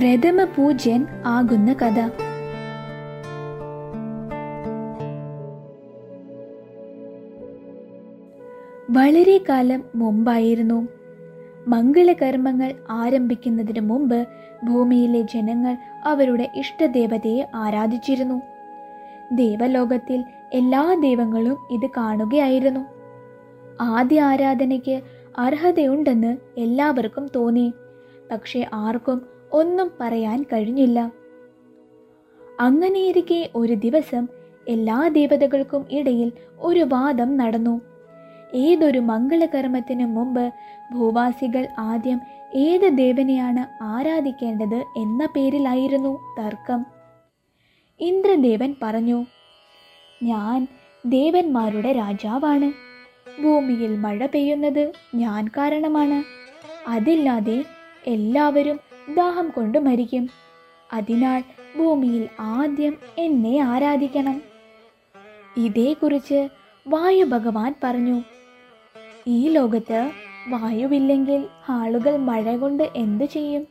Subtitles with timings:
[0.00, 2.00] പ്രഥമ പൂജ്യൻ ആകുന്ന കഥ.
[8.90, 10.88] വളരെ കാലം മുമ്പായിരുന്നു.
[11.68, 14.28] മംഗളകർമ്മങ്ങൾ ആരംഭിക്കുന്നതിന് മുമ്പ്
[14.64, 18.42] ഭൂമിയിലെ ജനങ്ങൾ അവരുടെ ഇഷ്ടദേവതയെ ആരാധിച്ചിരുന്നു.
[19.32, 22.80] ദേവലോകത്തിൽ എല്ലാ ദൈവങ്ങളും ഇത് കാണുകയായിരുന്നു.
[23.80, 25.00] ആദ്യ ആരാധനയ്ക്ക്
[25.38, 27.72] അർഹതയുണ്ടെന്ന് എല്ലാവർക്കും തോന്നി.
[28.30, 31.12] പക്ഷേ ആർക്കും ഒന്നും പറയാൻ കഴിഞ്ഞില്ല.
[32.60, 34.28] അങ്ങനെയിരിക്കെ ഒരു ദിവസം
[34.68, 37.80] എല്ലാ ദേവതകൾക്കും ഇടയിൽ ഒരു വാദം നടന്നു.
[38.54, 40.52] ഏതൊരു മംഗളകർമ്മത്തിന് മുമ്പ്
[40.94, 42.20] ഭൂവാസികൾ ആദ്യം
[42.54, 46.86] ഏത് ദേവനെയാണ് ആരാധിക്കേണ്ടത് എന്ന പേരിലായിരുന്നു തർക്കം.
[48.00, 49.24] ഇന്ദ്രദേവൻ പറഞ്ഞു
[50.22, 50.68] ഞാൻ
[51.06, 52.72] ദേവന്മാരുടെ രാജാവാണ്.
[53.42, 56.24] ഭൂമിയിൽ മഴ പെയ്യുന്നത് ഞാൻ കാരണമാണ്.
[56.88, 57.64] അതില്ലാതെ
[58.06, 58.80] എല്ലാവരും
[59.14, 60.30] ദാഹം കൊണ്ട് മരിക്കും.
[60.92, 61.44] അതിനാൽ
[61.78, 64.42] ഭൂമിയിൽ ആദ്യം എന്നെ ആരാധിക്കണം.
[65.56, 66.48] ഇതേക്കുറിച്ച്
[66.88, 68.22] വായു ഭഗവാൻ പറഞ്ഞു.
[69.26, 70.10] ഈ ലോകത്ത്
[70.48, 73.66] വായുവില്ലെങ്കിൽ ആളുകൾ മഴ കൊണ്ട് എന്തു ചെയ്യും?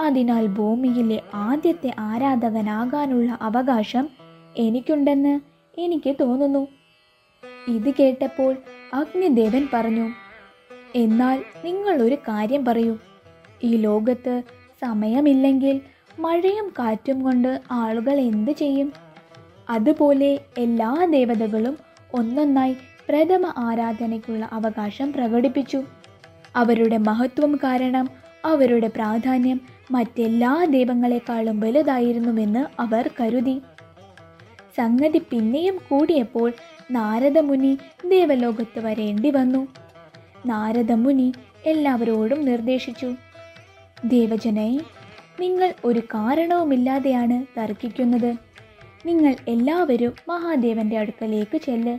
[0.00, 4.08] അതിനാൽ ഭൂമിയിലെ ആദ്യത്തെ ആരാധകനാകാനുള്ള അവകാശം
[4.56, 5.40] എനിക്കുണ്ടെന്ന്
[5.80, 6.68] എനിക്ക് തോന്നുന്നു.
[7.68, 8.56] ഇത് കേട്ടപ്പോൾ
[8.94, 10.10] അഗ്നിദേവൻ പറഞ്ഞു
[10.94, 12.98] എന്നാൽ നിങ്ങൾ ഒരു കാര്യം പറയൂ.
[13.64, 14.42] ഈ ലോകത്ത്
[14.84, 15.80] സമയമില്ലെങ്കിൽ
[16.18, 18.92] മഴയും കാറ്റും കൊണ്ട് ആളുകൾ എന്ത് ചെയ്യും?
[19.70, 21.78] അതുപോലെ എല്ലാ ദേവതകളും
[22.14, 22.74] ഒന്നൊന്നായി
[23.08, 25.80] പ്രഥമ ആരാധനയ്ക്കുള്ള അവകാശം പ്രകടിപ്പിച്ചു.
[26.56, 28.06] അവരുടെ മഹത്വം കാരണം
[28.44, 29.60] അവരുടെ പ്രാധാന്യം
[29.90, 33.62] മറ്റെല്ലാ ദൈവങ്ങളെക്കാളും വലുതായിരുന്നുവെന്ന് അവർ കരുതി.
[34.76, 36.52] സംഗതി പിന്നെയും കൂടിയപ്പോൾ
[36.90, 37.78] നാരദമുനി
[38.08, 39.62] ദേവലോകത്ത് വരേണ്ടി വന്നു
[40.46, 41.28] നാരദമുനി
[41.66, 43.08] എല്ലാവരോടും നിർദ്ദേശിച്ചു
[44.04, 44.80] ദേവജനെ
[45.40, 48.34] നിങ്ങൾ ഒരു കാരണവുമില്ലാതെയാണ് തർക്കിക്കുന്നത്.
[49.06, 51.98] നിങ്ങൾ എല്ലാവരും മഹാദേവന്റെ അടുക്കലേക്ക് ചെല്ല്.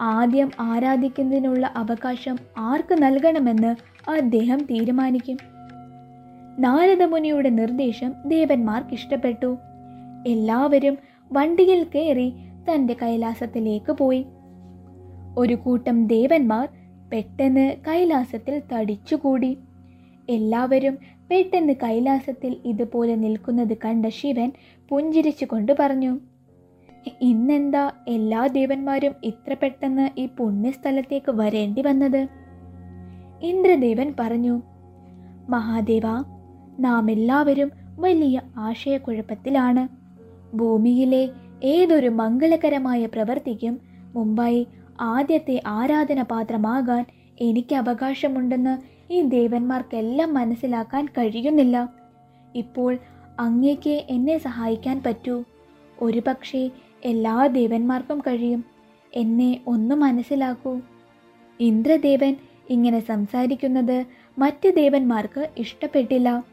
[0.00, 3.76] ആദ്യം ആരാധിക്കുന്നതിനുള്ള അവകാശം ആർക്ക് നൽകണമെന്ന്
[4.10, 5.38] അദ്ദേഹം തീരുമാനിക്കും.
[6.58, 9.58] നാരദമുനിയുടെ നിർദ്ദേശം ദേവന്മാർക്ക് ഇഷ്ടപ്പെട്ടു.
[10.26, 10.98] എല്ലാവരും
[11.32, 12.32] വണ്ടിയിൽ കയറി
[12.70, 14.26] തന്റെ കൈലാസത്തിലേക്ക് പോയി.
[15.38, 16.68] ഒരു കൂട്ടം ദേവന്മാർ
[17.12, 19.58] പെട്ടെന്ന് കൈലാസത്തിൽ തടിച്ചുകൂടി.
[20.28, 20.98] എല്ലാവരും
[21.30, 24.48] പെട്ടെന്ന് കൈലാസത്തിൽ ഇതുപോലെ നിൽക്കുന്നത് കണ്ട ശിവൻ
[24.90, 26.12] പുഞ്ചിരിച്ചുകൊണ്ട് പറഞ്ഞു
[27.22, 32.28] ഇന്നെന്താ എല്ലാ ദേവന്മാരും ഇത്ര പെട്ടെന്ന് ഈ പുണ്യസ്ഥലത്തേക്ക് വരേണ്ടി വന്നത്?
[33.42, 34.54] ഇന്ദ്രദേവൻ പറഞ്ഞു
[35.48, 36.06] മഹാദേവ
[36.78, 39.88] നാം എല്ലാവരും വലിയ ആശയക്കുഴപ്പത്തിലാണ്.
[40.56, 41.22] ഭൂമിയിലെ
[41.62, 43.80] ഏതൊരു മംഗളകരമായ പ്രവൃത്തിക്കും
[44.14, 44.66] മുമ്പായി
[45.00, 47.04] ആദ്യത്തെ ആരാധന പാത്രമാകാൻ
[47.38, 51.88] എനിക്ക് അവകാശമുണ്ടെന്ന് ഈ ദേവന്മാർക്കെല്ലാം മനസ്സിലാക്കാൻ കഴിയുന്നില്ല.
[52.54, 52.98] ഇപ്പോൾ
[53.40, 55.44] അങ്ങേക്ക് എന്നെ സഹായിക്കാൻ പറ്റൂ.
[56.02, 56.70] ഒരുപക്ഷെ
[57.04, 58.64] എല്ലാ ദേവന്മാർക്കും കഴിയും.
[59.14, 60.80] എന്നെ ഒന്ന് മനസ്സിലാക്കൂ.
[61.60, 62.36] ഇന്ദ്രദേവൻ
[62.70, 64.06] ഇങ്ങനെ സംസാരിക്കുന്നത്
[64.38, 66.44] മറ്റ് ദേവന്മാർക്ക് ഇഷ്ടപ്പെട്ടില്ല.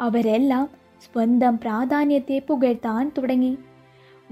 [0.00, 0.68] അവരെല്ലാം
[1.00, 3.58] സ്വന്തം പ്രാധാന്യത്തെ പുകഴ്ത്താൻ തുടങ്ങി.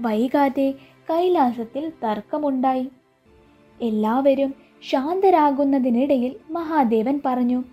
[0.01, 0.73] വൈകാതെ
[1.09, 2.89] കൈലാസത്തിൽ തർക്കമുണ്ടായി.
[3.81, 7.63] എല്ലാവരും ശാന്തരാകുന്നതിനിടയിൽ മഹാദേവൻ പറഞ്ഞു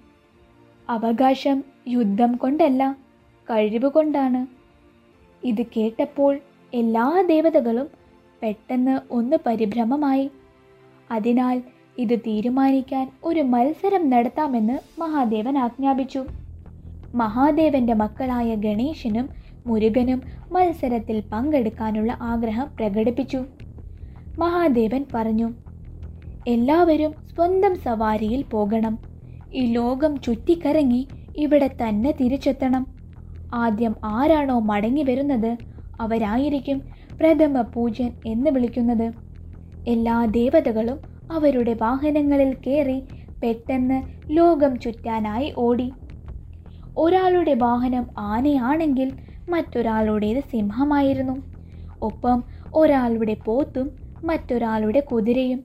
[0.89, 2.97] അവകാശം യുദ്ധം കൊണ്ടല്ല
[3.51, 4.47] കഴിവ് കൊണ്ടാണ്.
[5.45, 6.39] ഇത് കേട്ടപ്പോൾ
[6.75, 7.89] എല്ലാ ദേവതകളും
[8.43, 10.31] പെട്ടെന്ന് ഒന്ന് പരിഭ്രമമായി.
[11.11, 11.63] അതിനാൽ
[11.99, 16.25] ഇത് തീരുമാനിക്കാൻ ഒരു മത്സരം നടത്താമെന്ന് മഹാദേവൻ ആജ്ഞാപിച്ചു.
[17.15, 19.29] മഹാദേവന്റെ മക്കളായ ഗണേശനും
[19.67, 20.23] മുരുകനും
[20.53, 23.45] മത്സരത്തിൽ പങ്കെടുക്കാനുള്ള ആഗ്രഹം പ്രകടിപ്പിച്ചു.
[24.39, 25.49] മഹാദേവൻ പറഞ്ഞു
[26.47, 28.95] എല്ലാവരും സ്വന്തം സവാരിയിൽ പോകണം.
[29.53, 31.01] ഈ ലോകം ചുറ്റിക്കറങ്ങി
[31.35, 32.85] ഇവിടെ തന്നെ തിരിച്ചെത്തണം.
[33.53, 35.51] ആദ്യം ആരാണോ മടങ്ങി വരുന്നത്
[36.01, 36.79] അവരായിരിക്കും
[37.21, 39.07] പ്രഥമ പൂജൻ എന്ന് വിളിക്കുന്നത്.
[39.87, 40.99] എല്ലാ ദേവതകളും
[41.31, 42.99] അവരുടെ വാഹനങ്ങളിൽ കയറി
[43.43, 43.99] പെട്ടെന്ന്
[44.33, 45.89] ലോകം ചുറ്റാനായി ഓടി.
[46.97, 49.09] ഒരാളുടെ വാഹനം ആനയാണെങ്കിൽ
[49.49, 51.37] മറ്റൊരാളുടേത് സിംഹമായിരുന്നു.
[52.03, 52.39] ഒപ്പം
[52.75, 53.87] ഒരാളുടെ പോത്തും
[54.23, 55.61] മറ്റൊരാളുടെ കുതിരയും.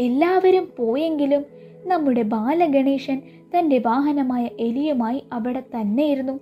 [0.00, 1.44] എല്ലാവരും പോയെങ്കിലും
[1.86, 3.22] നമ്മുടെ ബാലഗണേശൻ
[3.58, 6.40] തന്റെ വാഹനമായ എലിയുമായി അവിടെ തന്നെയിരുന്നു.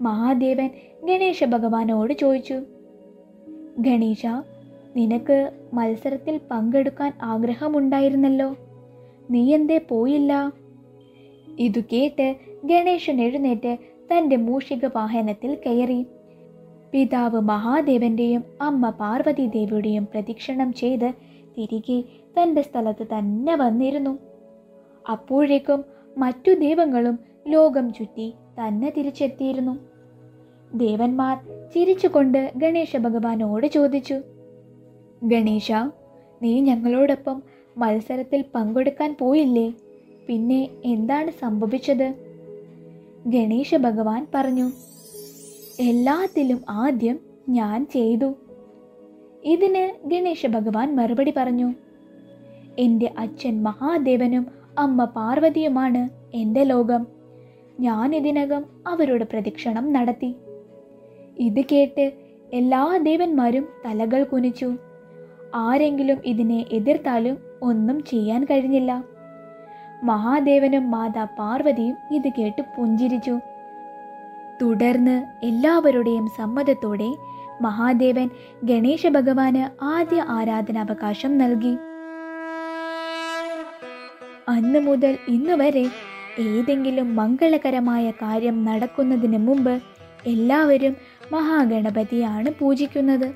[0.00, 0.70] മഹാദേവൻ
[1.04, 2.60] ഗണേശ ഭഗവാനോട് ചോദിച്ചു
[3.78, 4.26] ഗണേശ
[4.96, 8.56] നിനക്ക് മത്സരത്തിൽ പങ്കെടുക്കാൻ ആഗ്രഹമുണ്ടായിരുന്നല്ലോ.
[9.30, 10.52] നീ എന്തേ പോയില്ല?
[11.58, 13.76] ഇതു കേട്ട് ഗണേശൻ എഴുന്നേറ്റ്
[14.12, 16.06] തന്റെ മൂഷിക വാഹനത്തിൽ കയറി.
[16.92, 21.27] പിതാവ് മഹാദേവന്റെയും അമ്മ പാർവതി ദേവിയുടെയും പ്രദക്ഷിണം ചെയ്ത്
[21.58, 22.04] തിരികെ
[22.36, 24.18] തന്റെ സ്ഥലത്ത് തന്നെ വന്നിരുന്നു.
[25.10, 25.84] അപ്പോഴേക്കും
[26.18, 27.18] മറ്റു ദൈവങ്ങളും
[27.48, 29.74] ലോകം ചുറ്റി തന്നെ തിരിച്ചെത്തിയിരുന്നു.
[30.74, 31.36] ദേവന്മാർ
[31.74, 34.16] ചിരിച്ചുകൊണ്ട് ഗണേശ ഭഗവാനോട് ചോദിച്ചു
[35.24, 35.72] ഗണേശ
[36.42, 37.42] നീ ഞങ്ങളോടൊപ്പം
[37.78, 39.74] മത്സരത്തിൽ പങ്കെടുക്കാൻ പോയില്ലേ?
[40.28, 42.14] പിന്നെ എന്താണ് സംഭവിച്ചത്?
[43.26, 44.70] ഗണേശ ഭഗവാൻ പറഞ്ഞു
[45.80, 48.28] എല്ലാത്തിലും ആദ്യം ഞാൻ ചെയ്തു.
[49.44, 51.74] ഇതിന് ഗണേശ ഭഗവാൻ മറുപടി പറഞ്ഞു
[52.78, 54.46] എന്റെ അച്ഛൻ മഹാദേവനും
[54.78, 57.06] അമ്മ പാർവതിയുമാണ് എന്റെ ലോകം.
[57.80, 60.36] ഞാൻ ഇതിനകം അവരുടെ പ്രദക്ഷിണം നടത്തി.
[61.38, 62.12] ഇത് കേട്ട്
[62.52, 64.76] എല്ലാ ദേവന്മാരും തലകൾ കുനിച്ചു.
[65.54, 69.04] ആരെങ്കിലും ഇതിനെ എതിർത്താലും ഒന്നും ചെയ്യാൻ കഴിഞ്ഞില്ല.
[70.04, 73.38] മഹാദേവനും മാതാ പാർവതിയും ഇത് കേട്ട് പുഞ്ചിരിച്ചു.
[74.62, 77.10] തുടർന്ന് എല്ലാവരുടെയും സമ്മതത്തോടെ
[77.60, 78.28] മഹാദേവൻ
[78.64, 79.62] ഗണേശ ഭഗവാന്
[79.94, 81.74] ആദ്യ ആരാധനാവകാശം നൽകി.
[84.48, 85.84] അന്ന് മുതൽ ഇന്ന് വരെ
[86.38, 89.74] ഏതെങ്കിലും മംഗളകരമായ കാര്യം നടക്കുന്നതിന് മുമ്പ്
[90.26, 90.94] എല്ലാവരും
[91.32, 93.26] മഹാഗണപതിയാണ് പൂജിക്കുന്നത്.